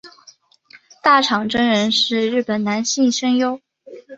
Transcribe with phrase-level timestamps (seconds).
[1.03, 3.61] 大场真人是日本男性声优。